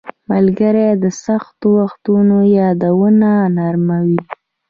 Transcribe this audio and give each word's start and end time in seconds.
•ملګري 0.31 0.87
د 1.03 1.05
سختو 1.23 1.67
وختونو 1.79 2.37
یادونه 2.57 3.29
نرموي. 3.57 4.19